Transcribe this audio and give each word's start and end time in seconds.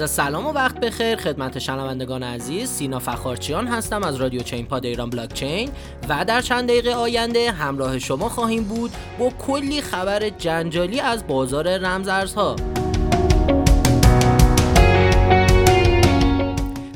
عرض 0.00 0.10
سلام 0.10 0.46
و 0.46 0.52
وقت 0.52 0.80
بخیر. 0.80 1.16
خدمت 1.16 1.58
شنوندگان 1.58 2.22
عزیز 2.22 2.70
سینا 2.70 2.98
فخارچیان 2.98 3.66
هستم 3.66 4.02
از 4.02 4.16
رادیو 4.16 4.42
چین 4.42 4.66
پاد 4.66 4.86
ایران 4.86 5.10
بلاک 5.10 5.34
چین 5.34 5.70
و 6.08 6.24
در 6.24 6.40
چند 6.40 6.68
دقیقه 6.68 6.94
آینده 6.94 7.50
همراه 7.50 7.98
شما 7.98 8.28
خواهیم 8.28 8.64
بود 8.64 8.90
با 9.18 9.30
کلی 9.30 9.80
خبر 9.80 10.28
جنجالی 10.28 11.00
از 11.00 11.26
بازار 11.26 11.78
رمزارزها. 11.78 12.56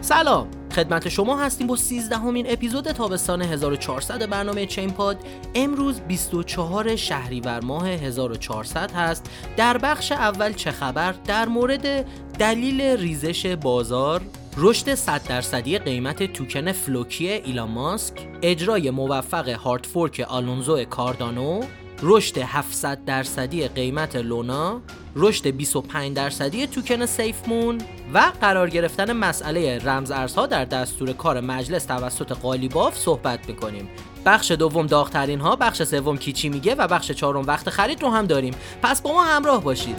سلام. 0.00 0.59
خدمت 0.72 1.08
شما 1.08 1.38
هستیم 1.38 1.66
با 1.66 1.76
13 1.76 2.16
همین 2.16 2.46
اپیزود 2.50 2.92
تابستان 2.92 3.42
1400 3.42 4.30
برنامه 4.30 4.66
چین 4.66 4.90
پاد 4.90 5.18
امروز 5.54 6.00
24 6.00 6.96
شهریور 6.96 7.60
ماه 7.60 7.88
1400 7.88 8.92
هست. 8.92 9.30
در 9.56 9.78
بخش 9.78 10.12
اول 10.12 10.52
چه 10.52 10.70
خبر؟ 10.70 11.14
در 11.26 11.48
مورد 11.48 12.06
دلیل 12.38 12.80
ریزش 12.80 13.46
بازار 13.46 14.20
رشد 14.56 14.94
100 14.94 15.22
درصدی 15.28 15.78
قیمت 15.78 16.32
توکن 16.32 16.72
Floki 16.72 17.28
ایلان 17.28 17.70
ماسک 17.70 18.28
اجرای 18.42 18.90
موفق 18.90 19.48
hard 19.48 19.86
fork 19.86 20.26
آلونزو 20.28 20.84
کاردانو 20.84 21.62
رشد 22.02 22.38
700 22.38 23.04
درصدی 23.04 23.68
قیمت 23.68 24.16
لونا 24.16 24.80
رشد 25.16 25.48
25 25.48 26.16
درصدی 26.16 26.66
توکن 26.66 27.06
SafeMoon 27.06 27.78
و 28.14 28.32
قرار 28.40 28.70
گرفتن 28.70 29.12
مسئله 29.12 29.78
رمز 29.78 30.10
ارزها 30.10 30.46
در 30.46 30.64
دستور 30.64 31.12
کار 31.12 31.40
مجلس 31.40 31.84
توسط 31.84 32.32
قالیباف 32.32 32.98
صحبت 32.98 33.48
می‌کنیم 33.48 33.88
بخش 34.24 34.50
دوم 34.50 34.86
داغترین 34.86 35.40
ها 35.40 35.56
بخش 35.56 35.82
سوم 35.82 36.18
کی 36.18 36.33
چی 36.33 36.48
میگه 36.48 36.74
و 36.74 36.86
بخش 36.88 37.10
چهارم 37.10 37.46
وقت 37.46 37.70
خرید 37.70 38.02
رو 38.02 38.10
هم 38.10 38.26
داریم. 38.26 38.54
پس 38.82 39.02
با 39.02 39.12
ما 39.12 39.24
همراه 39.24 39.62
باشید. 39.64 39.96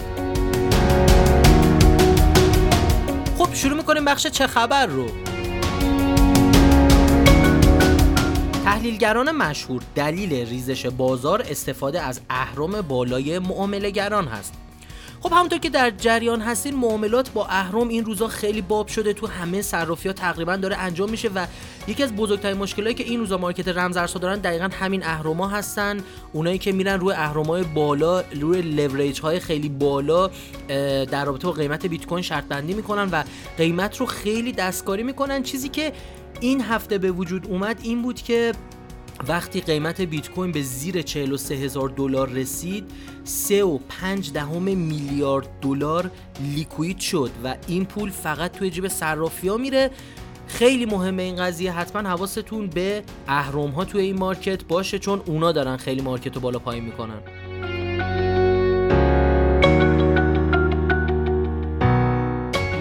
خب 3.38 3.54
شروع 3.54 3.78
می‌کنیم 3.78 4.06
بخش 4.06 4.28
چه 4.28 4.48
خبر 4.48 4.86
رو. 4.86 5.31
تحلیلگران 8.82 9.32
مشهور 9.32 9.82
دلیل 9.96 10.34
ریزش 10.34 10.86
بازار 10.86 11.42
استفاده 11.42 12.02
از 12.02 12.22
اهرم 12.30 12.82
بالای 12.82 13.40
معاملهگران 13.40 14.28
هست. 14.28 14.54
خب 15.22 15.34
همونطور 15.34 15.60
که 15.60 15.70
در 15.70 15.90
جریان 15.90 16.42
هستین 16.42 16.76
معاملات 16.76 17.30
با 17.30 17.46
اهرم 17.46 17.88
این 17.88 18.06
روزا 18.06 18.28
خیلی 18.28 18.62
باب 18.62 18.88
شده. 18.88 19.14
تو 19.14 19.28
همه 19.28 19.62
صرافی 19.62 20.08
ها 20.10 20.14
تقریبا 20.14 20.56
داره 20.56 20.78
انجام 20.78 21.10
میشه 21.10 21.30
و 21.36 21.48
یکی 21.88 22.04
از 22.04 22.16
بزرگترین 22.16 22.58
مشکلاتی 22.58 22.94
که 22.94 23.04
این 23.04 23.20
روزا 23.20 23.38
مارکت 23.38 23.68
رمزارزها 23.68 24.20
دارن 24.20 24.40
دقیقا 24.40 24.70
همین 24.80 25.04
اهرما 25.04 25.48
هستن. 25.48 26.04
اونایی 26.34 26.58
که 26.58 26.72
میرن 26.72 27.00
روی 27.00 27.14
اهرمای 27.14 27.64
بالا 27.64 28.22
روی 28.22 28.62
لوریج 28.62 29.20
های 29.22 29.40
خیلی 29.40 29.70
بالا 29.70 30.30
در 31.06 31.26
رابطه 31.26 31.48
با 31.48 31.54
قیمت 31.54 31.86
بیت 31.86 32.06
کوین 32.06 32.24
شرط 32.24 32.44
بندی 32.44 32.74
می‌کنن 32.74 33.10
و 33.12 33.24
قیمت 33.58 33.98
رو 33.98 34.06
خیلی 34.06 34.52
دستکاری 34.52 35.04
می‌کنن. 35.04 35.44
چیزی 35.44 35.70
که 35.70 35.94
این 36.42 36.62
هفته 36.62 36.98
به 36.98 37.12
وجود 37.12 37.48
اومد 37.48 37.80
این 37.84 38.02
بود 38.02 38.22
که 38.22 38.52
وقتی 39.28 39.62
قیمت 39.62 40.02
بیت 40.02 40.30
کوین 40.30 40.52
به 40.52 40.62
زیر 40.62 41.02
43 41.02 41.56
هزار 41.56 41.90
دلار 41.90 42.30
رسید 42.30 42.92
3 43.24 43.64
و 43.64 43.78
5 43.78 44.32
دهم 44.32 44.64
میلیارد 44.64 45.50
دلار 45.62 46.12
liquid 46.56 47.00
شد 47.00 47.32
و 47.44 47.56
این 47.68 47.86
پول 47.86 48.10
فقط 48.10 48.52
توی 48.52 48.70
جیب 48.70 48.88
صرافی 48.88 49.48
ها 49.48 49.58
میره. 49.58 49.92
خیلی 50.48 50.86
مهمه 50.86 51.24
این 51.24 51.36
قضیه 51.36 51.72
حتما 51.72 52.10
حواستون 52.10 52.68
به 52.68 53.04
اهرم 53.28 53.70
ها 53.70 53.86
توی 53.86 54.02
این 54.02 54.20
market 54.20 54.64
باشه 54.64 55.00
چون 55.00 55.22
اونا 55.26 55.52
دارن 55.52 55.78
خیلی 55.78 56.02
market 56.02 56.36
رو 56.36 56.42
بالا 56.42 56.60
پایین 56.60 56.84
می‌کنن. 56.84 57.20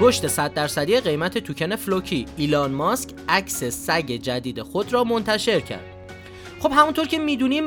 رشد 0.03 0.27
100 0.27 0.55
درصدی 0.55 1.01
قیمت 1.01 1.39
توکن 1.39 1.77
Floki 1.77 2.27
ایلان 2.37 2.73
ماسک 2.73 3.11
عکس 3.29 3.65
سگ 3.65 4.13
جدید 4.13 4.63
خود 4.63 4.93
را 4.93 5.05
منتشر 5.05 5.61
کرد. 5.61 5.90
خب 6.61 6.73
همونطور 6.73 7.07
که 7.07 7.19
می‌دونیم 7.19 7.67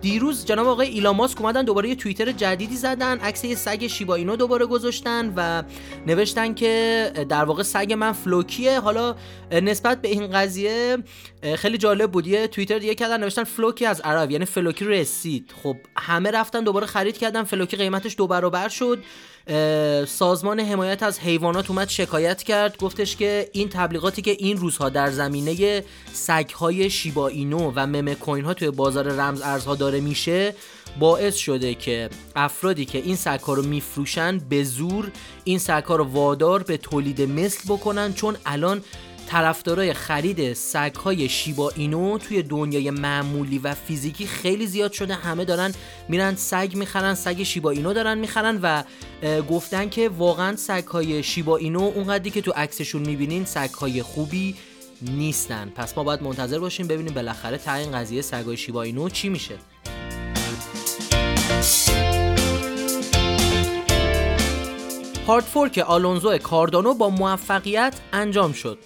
دیروز 0.00 0.44
جناب 0.44 0.66
آقای 0.66 0.88
ایلان 0.88 1.16
ماسک 1.16 1.40
اومدن 1.40 1.64
دوباره 1.64 1.88
یه 1.88 1.94
توییت 1.94 2.32
جدیدی 2.32 2.76
زدن 2.76 3.18
عکس 3.18 3.44
یه 3.44 3.54
سگ 3.54 3.86
Shiba 3.86 4.14
Inu 4.14 4.36
دوباره 4.36 4.66
گذاشتن 4.66 5.32
و 5.36 5.62
نوشتن 6.06 6.54
که 6.54 7.12
در 7.28 7.44
واقع 7.44 7.62
سگ 7.62 7.92
من 7.92 8.12
Floki 8.12 8.61
ه. 8.61 8.80
حالا 8.80 9.16
نسبت 9.52 10.02
به 10.02 10.08
این 10.08 10.26
قضیه 10.26 10.96
خیلی 11.56 11.78
جالب 11.78 12.10
بود. 12.10 12.26
یه 12.26 12.46
توییت 12.46 12.78
دیگه 12.78 12.94
کردن 12.94 13.20
نوشتن 13.20 13.44
Floki 13.44 13.86
has 13.86 14.00
arrived 14.00 14.30
یعنی 14.30 14.44
Floki 14.44 14.84
رسید. 14.84 15.54
خب 15.62 15.76
همه 15.96 16.30
رفتن 16.30 16.64
دوباره 16.64 16.86
خرید 16.86 17.18
کردن 17.18 17.42
Floki 17.42 17.76
قیمتش 17.76 18.14
دو 18.16 18.26
برابر 18.26 18.68
شد. 18.68 18.98
سازمان 20.06 20.60
حمایت 20.60 21.02
از 21.02 21.20
حیوانات 21.20 21.70
اومد 21.70 21.88
شکایت 21.88 22.42
کرد 22.42 22.76
گفتش 22.76 23.16
که 23.16 23.48
این 23.52 23.68
تبلیغاتی 23.68 24.22
که 24.22 24.30
این 24.30 24.56
روزها 24.56 24.88
در 24.88 25.10
زمینه 25.10 25.84
سگهای 26.12 26.90
شیبا 26.90 27.28
اینو 27.28 27.72
و 27.76 27.86
ممه 27.86 28.13
کوین 28.14 28.44
ها 28.44 28.54
توی 28.54 28.70
بازار 28.70 29.08
رمز 29.08 29.42
ارزها 29.42 29.74
داره 29.74 30.00
میشه 30.00 30.54
باعث 30.98 31.36
شده 31.36 31.74
که 31.74 32.10
افرادی 32.36 32.84
که 32.84 32.98
این 32.98 33.16
سگها 33.16 33.54
رو 33.54 33.62
میفروشن 33.62 34.38
به 34.38 34.64
زور 34.64 35.10
این 35.44 35.58
سگها 35.58 35.96
رو 35.96 36.04
وادار 36.04 36.62
به 36.62 36.76
تولید 36.76 37.22
مثل 37.22 37.74
بکنن 37.74 38.14
چون 38.14 38.36
الان 38.46 38.82
طرفدارای 39.26 39.92
خرید 39.92 40.52
سگهای 40.52 41.28
شیبا 41.28 41.70
اینو 41.70 42.18
توی 42.18 42.42
دنیای 42.42 42.90
معمولی 42.90 43.58
و 43.58 43.74
فیزیکی 43.74 44.26
خیلی 44.26 44.66
زیاد 44.66 44.92
شده. 44.92 45.14
همه 45.14 45.44
دارن 45.44 45.74
میرن 46.08 46.34
سگ 46.34 46.70
می‌خرن 46.74 47.14
سگ 47.14 47.42
شیبا 47.42 47.70
اینو 47.70 47.92
دارن 47.92 48.18
می‌خرن 48.18 48.58
و 48.62 48.84
گفتن 49.42 49.88
که 49.88 50.08
واقعا 50.08 50.56
سگهای 50.56 51.22
شیبا 51.22 51.56
اینو 51.56 51.80
اونقدری 51.80 52.30
که 52.30 52.40
تو 52.40 52.52
عکسشون 52.56 53.02
می‌بینین 53.02 53.44
سگهای 53.44 54.02
خوبی 54.02 54.54
نیستن. 55.10 55.72
پس 55.76 55.96
ما 55.96 56.04
باید 56.04 56.22
منتظر 56.22 56.58
باشیم 56.58 56.86
ببینیم 56.86 57.14
بالاخره 57.14 57.58
تا 57.58 57.74
این 57.74 57.92
قضیه 57.92 58.22
سگهای 58.22 58.56
شیبا 58.56 58.82
اینو 58.82 59.08
چی 59.08 59.28
میشه. 59.28 59.54
هاردفورک 65.26 65.78
آلونزو 65.78 66.38
کاردانو 66.38 66.94
با 66.94 67.10
موفقیت 67.10 67.94
انجام 68.12 68.52
شد. 68.52 68.78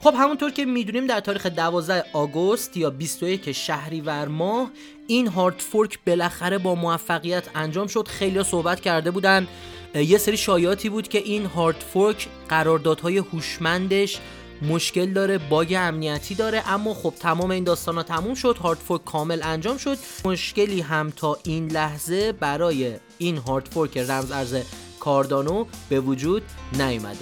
خب 0.00 0.14
همونطور 0.18 0.50
که 0.50 0.64
می‌دونیم 0.64 1.06
در 1.06 1.20
تاریخ 1.20 1.46
12 1.46 2.04
آگوست 2.12 2.76
یا 2.76 2.90
21 2.90 3.52
شهریور 3.52 4.28
ماه 4.28 4.70
این 5.06 5.26
hard 5.26 5.58
fork 5.58 5.98
بالاخره 6.06 6.58
با 6.58 6.74
موفقیت 6.74 7.44
انجام 7.54 7.86
شد. 7.86 8.08
خیلی 8.08 8.44
صحبت 8.44 8.80
کرده 8.80 9.10
بودن. 9.10 9.48
یه 9.94 10.18
سری 10.18 10.36
شایعاتی 10.36 10.88
بود 10.88 11.08
که 11.08 11.18
این 11.18 11.46
hard 11.46 11.76
fork 11.92 12.28
قراردادهای 12.48 13.18
هوشمندش 13.18 14.18
مشکل 14.62 15.12
داره 15.12 15.38
bug 15.38 15.74
امنیتی 15.78 16.34
داره 16.34 16.70
اما 16.70 16.94
خب 16.94 17.14
تمام 17.20 17.50
این 17.50 17.64
داستان 17.64 17.94
ها 17.94 18.02
تموم 18.02 18.34
شد 18.34 18.56
hard 18.58 18.78
fork 18.78 19.04
کامل 19.04 19.40
انجام 19.42 19.76
شد. 19.76 19.98
مشکلی 20.24 20.80
هم 20.80 21.12
تا 21.16 21.38
این 21.44 21.72
لحظه 21.72 22.32
برای 22.32 22.96
این 23.18 23.36
hard 23.36 23.68
fork 23.68 23.98
رمز 23.98 24.32
ارز 24.32 24.56
کاردانو 25.00 25.64
به 25.88 26.00
وجود 26.00 26.42
نیامده 26.78 27.18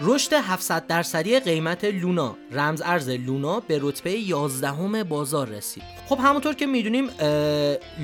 رشد 0.00 0.32
700 0.32 0.86
درصدی 0.86 1.40
قیمت 1.40 1.84
لونا 1.84 2.36
رمز 2.52 2.82
ارز 2.84 3.08
لونا 3.08 3.60
به 3.60 3.78
رتبه 3.82 4.10
11 4.10 5.04
بازار 5.04 5.48
رسید. 5.48 5.82
خب 6.08 6.18
همونطور 6.20 6.54
که 6.54 6.66
می‌دونیم 6.66 7.10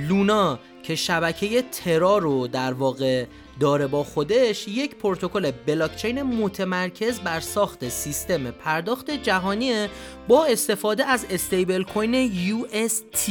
لونا 0.08 0.58
که 0.82 0.94
شبکه 0.94 1.62
ترا 1.62 2.18
رو 2.18 2.46
در 2.46 2.72
واقع 2.72 3.26
داره 3.60 3.86
با 3.86 4.04
خودش 4.04 4.68
یک 4.68 4.94
پروتکل 4.94 5.50
بلاکچین 5.50 6.22
متمرکز 6.22 7.20
بر 7.20 7.40
ساخت 7.40 7.88
سیستم 7.88 8.50
پرداخت 8.50 9.10
جهانی 9.10 9.88
با 10.28 10.44
استفاده 10.44 11.04
از 11.04 11.26
استیبل 11.30 11.82
کوین 11.82 12.32
UST 12.32 13.30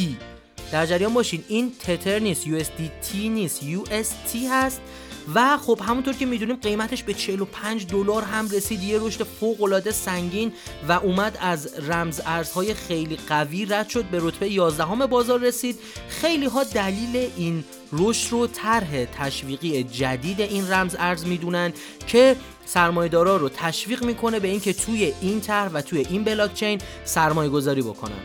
در 0.72 0.86
جریان 0.86 1.14
باشین 1.14 1.44
این 1.48 1.72
تتر 1.80 2.20
نیست 2.20 2.46
USDT 2.46 3.16
نیست 3.16 3.62
UST 3.62 4.36
هست. 4.52 4.82
و 5.36 5.58
خب 5.58 5.80
همونطور 5.88 6.14
که 6.14 6.26
می‌دونیم 6.26 6.56
قیمتش 6.56 7.04
به 7.04 7.14
45 7.14 7.88
دلار 7.88 8.24
هم 8.24 8.50
رسید. 8.50 8.84
یه 8.84 9.00
رشد 9.02 9.24
فوق 9.24 9.64
العاده 9.64 9.92
سنگین 9.92 10.54
و 10.88 10.92
اومد 10.92 11.38
از 11.42 11.74
رمز 11.90 12.22
ارزهای 12.26 12.74
خیلی 12.74 13.18
قوی 13.28 13.66
رد 13.66 13.90
شد 13.90 14.06
به 14.06 14.20
رتبه 14.22 14.52
11 14.52 14.86
بازار 15.08 15.40
رسید. 15.40 15.80
خیلی 16.10 16.46
ها 16.46 16.64
دلیل 16.64 17.30
این 17.38 17.64
رشد 17.94 18.32
رو 18.32 18.48
طرح 18.48 19.06
تشویقی 19.06 19.84
جدید 19.84 20.42
این 20.42 20.72
رمز 20.72 20.96
ارز 21.00 21.26
می‌دونن 21.26 21.74
که 22.08 22.36
سرمایه‌دارا 22.66 23.38
رو 23.38 23.50
تشویق 23.50 24.04
می‌کنه 24.04 24.40
به 24.40 24.48
اینکه 24.48 24.74
توی 24.74 25.14
این 25.22 25.42
طرح 25.42 25.72
و 25.72 25.82
توی 25.82 26.06
این 26.10 26.24
بلاکچین 26.24 26.82
سرمایه 27.06 27.50
گذاری 27.50 27.82
بکنن. 27.82 28.22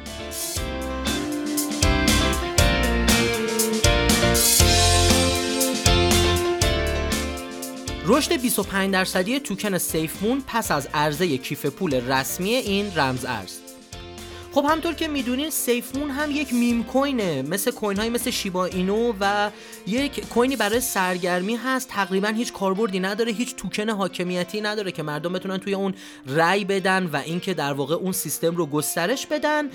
رشد 8.09 8.41
25 8.43 8.93
درصدی 8.93 9.41
توکن 9.41 9.79
SafeMoon 9.79 10.43
پس 10.47 10.71
از 10.71 10.89
عرضه 10.95 11.39
کیف 11.39 11.67
پول 11.67 11.95
رسمی 11.95 12.51
این 12.51 12.93
رمز 12.97 13.25
ارز. 13.25 13.66
خب 14.57 14.65
همطور 14.71 14.95
که 14.95 15.09
می‌دونین 15.09 15.51
SafeMoon 15.51 16.11
هم 16.11 16.31
یک 16.31 16.53
meme 16.53 16.85
coin 16.85 17.31
ه 17.31 17.43
مثل 17.43 17.71
coin 17.71 17.99
های 17.99 18.11
مثل 18.11 18.31
Shiba 18.31 18.65
Inu 18.65 19.13
و 19.21 19.51
یک 19.87 20.29
کوینی 20.29 20.57
برای 20.57 20.81
سرگرمی 20.81 21.57
هست. 21.57 21.89
تقریبا 21.89 22.29
هیچ 22.29 22.53
کاربردی 22.53 23.01
نداره 23.01 23.33
هیچ 23.33 23.57
توکن 23.57 23.91
حاکمیتی 23.91 24.61
نداره 24.61 24.93
که 24.93 25.03
مردم 25.03 25.33
بتونن 25.33 25.59
توی 25.59 25.75
اون 25.75 25.95
رای 26.27 26.65
بدن 26.65 27.07
و 27.07 27.17
اینکه 27.17 27.55
در 27.55 27.73
واقع 27.73 27.95
اون 27.95 28.13
سیستم 28.13 28.57
رو 28.57 28.67
گسترش 28.67 29.27
بدن. 29.27 29.71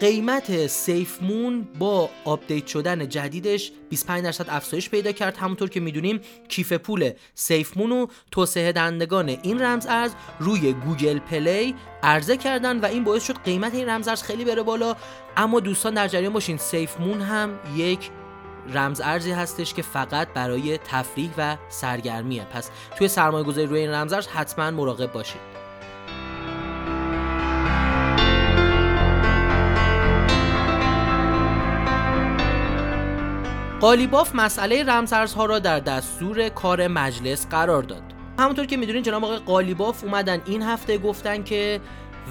قیمت 0.00 0.66
SafeMoon 0.66 1.68
با 1.78 2.10
آپدیت 2.24 2.66
شدن 2.66 3.08
جدیدش 3.08 3.72
25 3.88 4.24
درصد 4.24 4.46
افزایش 4.48 4.90
پیدا 4.90 5.12
کرد. 5.12 5.36
همونطور 5.36 5.68
که 5.70 5.80
می‌دونیم 5.80 6.20
کیف 6.48 6.72
پول 6.72 7.10
SafeMoon 7.34 7.92
و 7.92 8.06
توسعه 8.30 8.72
دهندگان 8.72 9.28
این 9.28 9.62
رمز 9.62 9.86
ارز 9.86 10.12
روی 10.40 10.72
Google 10.72 11.18
Play 11.18 11.74
عرضه 12.02 12.36
کردن 12.36 12.80
و 12.80 12.86
این 12.86 13.04
باعث 13.04 13.26
شد 13.26 13.36
قیمت 13.44 13.74
این 13.74 13.88
رمز 13.88 14.03
ارز 14.08 14.22
خیلی 14.22 14.44
بره 14.44 14.62
بالا. 14.62 14.96
اما 15.36 15.60
دوستان 15.60 15.94
در 15.94 16.08
جریان 16.08 16.32
باشین. 16.32 16.56
SafeMoon 16.56 17.20
هم 17.20 17.58
یک 17.76 18.10
رمز 18.74 19.00
ارزی 19.00 19.32
هستش 19.32 19.74
که 19.74 19.82
فقط 19.82 20.28
برای 20.28 20.78
تفریح 20.78 21.30
و 21.38 21.56
سرگرمیه. 21.68 22.44
پس 22.44 22.70
توی 22.98 23.08
سرمایه 23.08 23.44
گذاری 23.44 23.66
روی 23.66 23.80
این 23.80 23.90
رمز 23.90 24.12
ارز 24.12 24.26
حتما 24.26 24.70
مراقب 24.70 25.12
باشید 25.12 25.64
قالیباف 33.80 34.34
مسئله 34.34 34.84
رمزارزها 34.84 35.46
را 35.46 35.58
در 35.58 35.80
دستور 35.80 36.48
کار 36.48 36.88
مجلس 36.88 37.46
قرار 37.46 37.82
داد. 37.82 38.02
همونطور 38.38 38.66
که 38.66 38.76
می‌دونین 38.76 39.02
جناب 39.02 39.24
آقای 39.24 39.38
قالیباف 39.38 40.04
اومدن 40.04 40.42
این 40.46 40.62
هفته 40.62 40.98
گفتن 40.98 41.42
که 41.42 41.80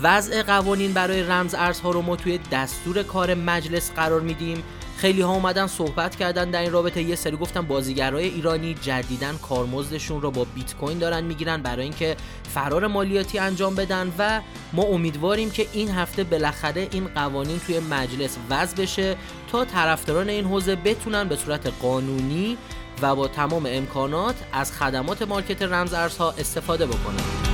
وضع 0.01 0.43
قوانین 0.43 0.93
برای 0.93 1.23
رمز 1.23 1.55
ارزها 1.55 1.91
رو 1.91 2.01
ما 2.01 2.15
توی 2.15 2.39
دستور 2.51 3.03
کار 3.03 3.33
مجلس 3.33 3.91
قرار 3.91 4.21
میدیم. 4.21 4.63
خیلی 4.97 5.21
ها 5.21 5.33
اومدن 5.33 5.67
صحبت 5.67 6.15
کردن 6.15 6.51
در 6.51 6.61
این 6.61 6.71
رابطه. 6.71 7.01
یه 7.01 7.15
سری 7.15 7.37
گفتن 7.37 7.61
بازیگرای 7.61 8.25
ایرانی 8.25 8.73
جدیدن 8.73 9.37
کارمزدشون 9.37 10.21
رو 10.21 10.31
با 10.31 10.43
بیت 10.55 10.75
کوین 10.75 10.97
دارن 10.97 11.23
می‌گیرن 11.23 11.61
برای 11.61 11.83
اینکه 11.83 12.15
فرار 12.53 12.87
مالیاتی 12.87 13.39
انجام 13.39 13.75
بدن 13.75 14.13
و 14.17 14.41
ما 14.73 14.83
امیدواریم 14.83 15.51
که 15.51 15.67
این 15.73 15.91
هفته 15.91 16.23
بالاخره 16.23 16.87
این 16.91 17.07
قوانین 17.07 17.59
توی 17.59 17.79
مجلس 17.79 18.37
وضع 18.49 18.77
بشه 18.77 19.15
تا 19.51 19.65
طرفداران 19.65 20.29
این 20.29 20.45
حوزه 20.45 20.75
بتونن 20.75 21.27
به 21.27 21.35
صورت 21.35 21.67
قانونی 21.81 22.57
و 23.01 23.15
با 23.15 23.27
تمام 23.27 23.65
امکانات 23.69 24.35
از 24.53 24.71
خدمات 24.71 25.21
مارکت 25.21 25.61
رمز 25.61 25.93
ارزها 25.93 26.31
استفاده 26.31 26.85
بکنن. 26.85 27.52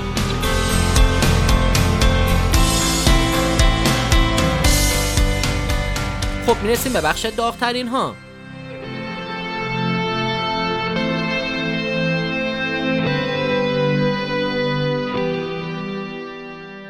خب 6.49 6.63
می‌رسیم 6.63 6.93
به 6.93 7.01
بخش 7.01 7.25
داغترین 7.25 7.87
ها. 7.87 8.15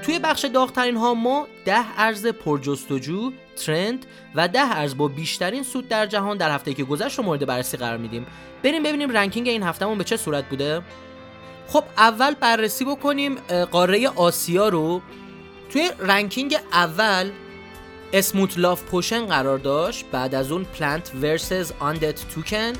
توی 0.04 0.20
بخش 0.20 0.46
داغترین 0.46 0.98
ها 0.98 1.14
ما 1.14 1.48
ده 1.66 1.86
ارز 1.98 2.28
پرجستجو 2.28 3.32
trend 3.66 4.06
و 4.36 4.48
ده 4.48 4.78
ارز 4.78 4.98
با 4.98 5.08
بیشترین 5.08 5.64
سود 5.64 5.88
در 5.88 6.06
جهان 6.06 6.38
در 6.38 6.52
هفته 6.52 6.74
که 6.74 6.84
گذشت 6.84 7.18
رو 7.18 7.24
مورد 7.24 7.46
بررسی 7.46 7.78
قرار 7.78 7.98
میدیم. 7.98 8.26
بریم 8.64 8.84
ببینیم 8.84 9.10
ranking 9.10 9.48
این 9.48 9.64
هفته‌مون 9.64 9.98
به 9.98 10.04
چه 10.04 10.18
صورت 10.18 10.50
بوده. 10.50 10.82
خب 11.68 11.84
اول 11.98 12.34
بررسی 12.34 12.86
بکنیم 12.86 13.36
قاره 13.72 14.10
آسیا 14.10 14.70
رو. 14.70 15.02
توی 15.70 15.92
ranking 16.00 16.58
اول 16.74 17.32
Smooth 18.14 18.58
Love 18.58 18.84
Potion 18.84 19.26
قرار 19.26 19.58
داشت 19.58 20.06
بعد 20.12 20.36
از 20.36 20.52
اون 20.52 20.64
Plant 20.64 21.12
vs 21.22 21.72
Undead 21.80 22.28
Token 22.36 22.74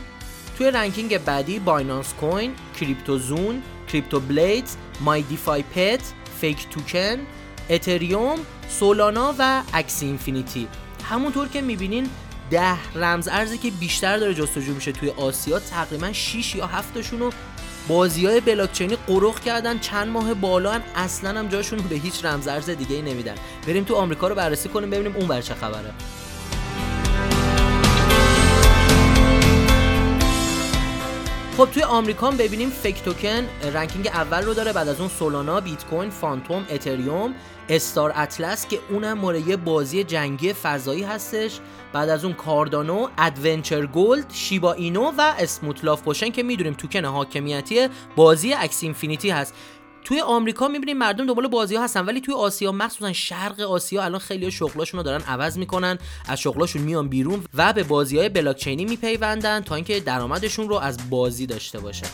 توی 0.58 0.72
ranking 0.72 1.18
بعدی 1.18 1.60
Binance 1.60 2.14
Coin 2.14 2.52
CryptoZoon 2.80 3.62
CryptoBlades 3.88 4.76
My 5.02 5.22
DeFi 5.22 5.64
Pet 5.64 6.14
فیک 6.42 6.70
توکن 6.70 7.18
اتریوم 7.70 8.40
سولانا 8.70 9.36
و 9.40 9.62
اکسی 9.74 10.06
اینفینیتی. 10.06 10.68
همونطور 11.10 11.48
که 11.48 11.62
می‌بینین 11.62 12.10
ده 12.52 12.94
رمز 12.96 13.28
ارزی 13.28 13.58
که 13.58 13.72
بیشتر 13.72 14.18
داره 14.18 14.34
جستجو 14.34 14.74
میشه 14.74 14.92
توی 14.92 15.10
آسیا 15.10 15.60
تقریبا 15.60 16.14
6 16.14 16.56
یا 16.56 16.66
7 16.66 16.94
تاشون 16.94 17.32
بازی 17.88 18.26
های 18.26 18.42
بلاکچینی 18.42 18.98
قروخ 19.08 19.40
کردن 19.40 19.80
چند 19.80 20.08
ماه 20.08 20.34
بالا 20.34 20.72
هم 20.72 20.82
اصلا 20.96 21.40
هم 21.40 21.48
جاشون 21.48 21.80
به 21.80 21.96
هیچ 21.96 22.26
رمزارز 22.26 22.70
دیگه 22.70 22.96
ای 22.96 23.02
نمیدن. 23.02 23.36
بریم 23.68 23.84
تو 23.84 23.96
آمریکا 23.96 24.28
رو 24.28 24.36
بررسی 24.36 24.70
کنیم 24.70 24.90
ببینیم 24.90 25.16
اون 25.16 25.42
چه 25.42 25.54
خبره. 25.54 25.94
خب 31.58 31.70
توی 31.72 31.84
آمریکا 31.84 32.32
ببینیم 32.32 32.70
FEG 32.70 33.04
Token 33.04 33.48
ranking 33.74 34.08
اول 34.08 34.46
رو 34.46 34.54
داره 34.54 34.74
بعد 34.74 34.88
از 34.88 35.00
اون 35.00 35.10
Solana 35.10 35.60
بیت 35.62 35.86
کوین 35.86 36.10
Fantom 36.10 36.66
اتریوم. 36.70 37.36
Star 37.70 38.14
Atlas 38.16 38.68
که 38.68 38.80
اونم 38.90 39.18
مورد 39.18 39.48
یه 39.48 39.56
بازی 39.56 40.04
جنگی 40.04 40.54
فضایی 40.54 41.04
هستش. 41.04 41.60
بعد 41.94 42.10
از 42.10 42.26
اون 42.26 42.34
Cardano 42.34 43.08
Adventure 43.18 43.86
Gold 43.86 44.26
Shiba 44.34 44.74
Inu 44.74 45.12
و 45.18 45.34
Smooth 45.40 45.86
Love 45.86 46.02
Potion 46.02 46.30
که 46.30 46.44
می‌دونیم 46.44 46.74
توکن 46.74 47.06
حاکمیتی 47.06 47.88
بازی 48.16 48.54
Axie 48.54 48.84
Infinity 48.84 49.30
هست. 49.30 49.54
توی 50.04 50.22
آمریکا 50.22 50.68
می‌بینیم 50.68 50.98
مردم 50.98 51.26
دنبال 51.26 51.48
بازی 51.48 51.76
ها 51.76 51.84
هستن 51.84 52.06
ولی 52.06 52.22
توی 52.22 52.34
آسیا 52.36 52.72
مخصوصا 52.72 53.14
شرق 53.14 53.60
آسیا 53.60 54.04
الان 54.04 54.20
خیلی 54.20 54.52
شغلاشون 54.52 54.98
رو 54.98 55.04
دارن 55.04 55.22
عوض 55.22 55.58
می‌کنن. 55.58 55.98
از 56.28 56.40
شغلاشون 56.40 56.82
میان 56.82 57.10
بیرون 57.10 57.44
و 57.54 57.74
به 57.74 57.84
بازی 57.84 58.18
های 58.18 58.30
بلاکچینی 58.30 58.86
می‌پیوندن 58.86 59.62
تا 59.62 59.76
اینکه 59.76 60.00
درآمدشون 60.00 60.70
رو 60.70 60.76
از 60.76 61.10
بازی 61.10 61.46
داشته 61.46 61.80
باشن 61.80 62.08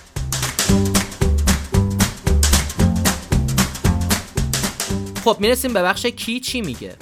خب 5.25 5.37
می‌رسیم 5.39 5.73
به 5.73 5.81
بخش 5.81 6.05
کی 6.05 6.39
چی 6.39 6.61
میگه؟ 6.61 6.95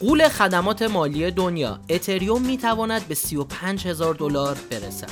قول 0.00 0.28
خدمات 0.28 0.82
مالی 0.82 1.30
دنیا 1.30 1.80
اتریوم 1.88 2.42
می‌تواند 2.42 3.08
به 3.08 3.14
35 3.14 3.86
هزار 3.86 4.14
دلار 4.14 4.56
برسد. 4.70 5.10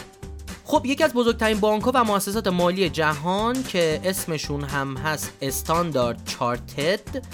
خب 0.65 0.87
یکی 0.87 1.05
از 1.05 1.13
بزرگترین 1.13 1.61
بانک 1.61 1.91
و 1.95 2.05
مؤسسات 2.05 2.47
مالی 2.47 2.89
جهان 2.89 3.65
که 3.65 4.01
اسمشون 4.05 4.65
هم 4.65 4.97
هست 4.97 5.33
استاندارد 5.41 6.23
چارتد 6.27 7.25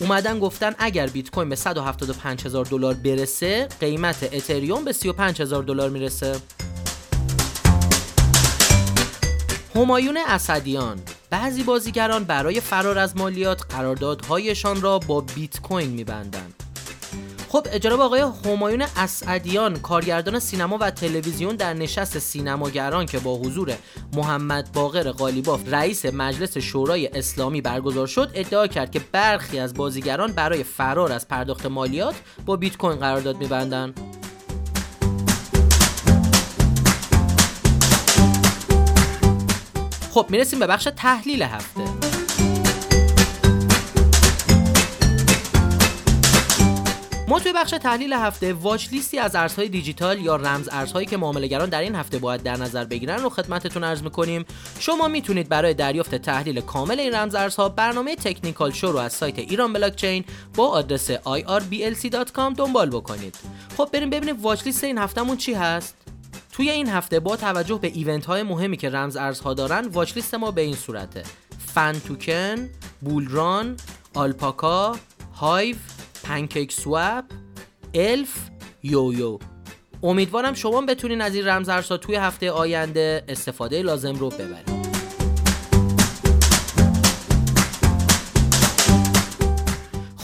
اومدن 0.00 0.38
گفتن 0.38 0.74
اگر 0.78 1.06
بیت 1.06 1.30
کوین 1.30 1.48
به 1.48 1.56
175 1.56 2.46
هزار 2.46 2.64
دلار 2.64 2.94
برسه 2.94 3.68
قیمت 3.80 4.28
اتریوم 4.32 4.84
به 4.84 4.92
35 4.92 5.42
هزار 5.42 5.62
دلار 5.62 5.90
می‌رسه. 5.90 6.36
همایون 9.78 10.18
اسدیان. 10.28 10.98
بعضی 11.30 11.62
بازیگران 11.62 12.24
برای 12.24 12.60
فرار 12.60 12.98
از 12.98 13.16
مالیات 13.16 13.62
قراردادهایشان 13.74 14.80
را 14.80 14.98
با 14.98 15.20
بیت 15.20 15.60
کوین 15.60 15.90
میبندند. 15.90 16.62
خب 17.48 17.76
جناب 17.76 18.00
آقای 18.00 18.24
همایون 18.44 18.84
اسعدیان 18.96 19.76
کارگردان 19.76 20.38
سینما 20.38 20.78
و 20.80 20.90
تلویزیون 20.90 21.56
در 21.56 21.74
نشست 21.74 22.18
سینماگران 22.18 23.06
که 23.06 23.18
با 23.18 23.36
حضور 23.36 23.72
محمد 24.12 24.72
باقر 24.72 25.10
قالیباف 25.10 25.60
رئیس 25.68 26.06
مجلس 26.06 26.58
شورای 26.58 27.06
اسلامی 27.06 27.60
برگزار 27.60 28.06
شد 28.06 28.30
ادعا 28.34 28.66
کرد 28.66 28.90
که 28.90 29.00
برخی 29.12 29.58
از 29.58 29.74
بازیگران 29.74 30.32
برای 30.32 30.62
فرار 30.64 31.12
از 31.12 31.28
پرداخت 31.28 31.66
مالیات 31.66 32.14
با 32.46 32.56
بیت 32.56 32.76
کوین 32.76 32.98
قرارداد 32.98 33.36
میبندند. 33.36 34.07
خب 40.18 40.30
می‌رسیم 40.30 40.58
به 40.58 40.66
بخش 40.66 40.88
تحلیل 40.96 41.42
هفته. 41.42 41.80
ما 47.28 47.40
توی 47.40 47.52
بخش 47.52 47.70
تحلیل 47.70 48.12
هفته 48.12 48.52
واچ 48.52 48.88
لیستی 48.92 49.18
از 49.18 49.36
ارزهای 49.36 49.68
دیجیتال 49.68 50.20
یا 50.20 50.36
رمز 50.36 50.68
ارزهایی 50.72 51.06
که 51.06 51.16
معاملهگران 51.16 51.68
در 51.68 51.80
این 51.80 51.94
هفته 51.94 52.18
باید 52.18 52.42
در 52.42 52.56
نظر 52.56 52.84
بگیرن 52.84 53.22
رو 53.22 53.28
خدمتتون 53.28 53.84
عرض 53.84 54.02
می‌کنیم. 54.02 54.44
شما 54.78 55.08
می‌تونید 55.08 55.48
برای 55.48 55.74
دریافت 55.74 56.14
تحلیل 56.14 56.60
کامل 56.60 57.00
این 57.00 57.14
رمز 57.14 57.34
ارزها 57.34 57.68
برنامه 57.68 58.16
تکنیکال 58.16 58.72
شو 58.72 58.92
رو 58.92 58.98
از 58.98 59.12
سایت 59.12 59.38
ایران 59.38 59.72
بلاکچین 59.72 60.24
با 60.54 60.68
آدرس 60.68 61.10
irblc.com 61.10 62.56
دنبال 62.56 62.90
بکنید. 62.90 63.36
خب 63.76 63.88
بریم 63.92 64.10
ببینیم 64.10 64.42
واچ 64.42 64.66
لیست 64.66 64.84
این 64.84 64.98
هفتهمون 64.98 65.36
چی 65.36 65.54
هست؟ 65.54 66.07
توی 66.58 66.70
این 66.70 66.88
هفته 66.88 67.20
با 67.20 67.36
توجه 67.36 67.78
به 67.78 67.88
ایونت 67.88 68.26
های 68.26 68.42
مهمی 68.42 68.76
که 68.76 68.90
رمز 68.90 69.16
ارزها 69.16 69.54
دارن 69.54 69.88
واچ 69.88 70.16
لیست 70.16 70.34
ما 70.34 70.50
به 70.50 70.60
این 70.60 70.74
صورته. 70.74 71.22
فن 71.66 71.92
توکن 71.92 72.68
بولران 73.00 73.76
آلپاکا 74.14 74.96
هایو 75.34 75.76
پنکیک 76.24 76.72
سواب 76.72 77.24
الف 77.94 78.36
یویو 78.82 79.38
امیدوارم 80.02 80.54
شما 80.54 80.80
بتونین 80.80 81.20
از 81.20 81.34
این 81.34 81.46
رمزارزها 81.46 81.96
توی 81.96 82.14
هفته 82.14 82.50
آینده 82.50 83.24
استفاده 83.28 83.82
لازم 83.82 84.14
رو 84.14 84.28
ببرید. 84.28 84.77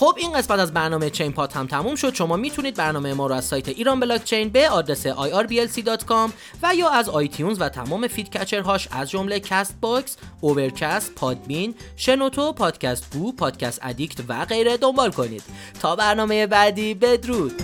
خب 0.05 0.15
این 0.19 0.33
قسمت 0.33 0.59
از 0.59 0.73
برنامه 0.73 1.11
چین 1.11 1.33
پات 1.33 1.57
هم 1.57 1.67
تموم 1.67 1.95
شد. 1.95 2.15
شما 2.15 2.37
می‌تونید 2.37 2.75
برنامه 2.77 3.15
ما 3.15 3.27
رو 3.27 3.35
از 3.35 3.45
سایت 3.45 3.69
ایران 3.69 4.01
بلاک 4.01 4.25
چین 4.25 4.49
به 4.49 4.71
آدرس 4.71 5.07
irblc.com 5.07 6.31
و 6.63 6.75
یا 6.75 6.91
از 6.91 7.09
iTunes 7.09 7.61
و 7.61 7.69
تمام 7.69 8.09
feed 8.09 8.31
catcher 8.37 8.73
هاش 8.73 8.89
از 8.91 9.11
جمله 9.11 9.41
CastBox، 9.41 10.17
Overcast، 10.41 11.15
Podbean، 11.15 11.75
شنوتو، 11.97 12.53
Podcast 12.53 13.13
Go، 13.13 13.33
Podcast 13.33 13.79
Addict 13.83 14.21
و 14.29 14.45
غیره 14.45 14.77
دنبال 14.77 15.11
کنید. 15.11 15.43
تا 15.81 15.97
برنامه 15.97 16.47
بعدی 16.47 16.95
بدرود. 16.95 17.63